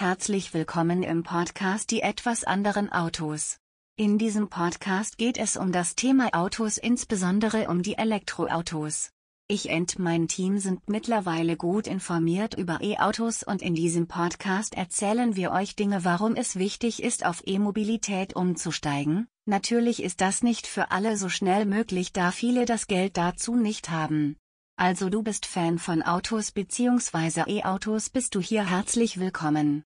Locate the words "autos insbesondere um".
6.32-7.82